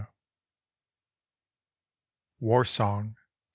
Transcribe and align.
10 0.01 0.07
WAR 2.39 2.65
SONG. 2.65 3.15